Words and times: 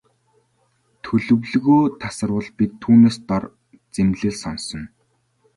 Төлөвлөгөө 1.03 1.83
тасалбал 2.01 2.47
бид 2.57 2.71
түүнээс 2.81 3.17
дор 3.27 3.43
зэмлэл 3.93 4.37
сонсоно. 4.41 4.87